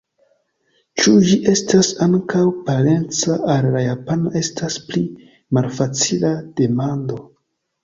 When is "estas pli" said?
4.41-5.05